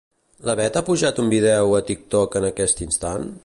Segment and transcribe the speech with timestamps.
[0.47, 3.33] La Beth ha pujat un vídeo a TikTok en aquest instant?